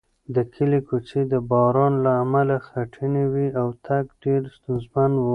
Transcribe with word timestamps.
د 0.35 0.37
کلي 0.53 0.79
کوڅې 0.87 1.21
د 1.31 1.33
باران 1.51 1.93
له 2.05 2.11
امله 2.23 2.55
خټینې 2.67 3.25
وې 3.33 3.47
او 3.61 3.67
تګ 3.85 4.05
ډېر 4.23 4.41
ستونزمن 4.55 5.11
و. 5.17 5.23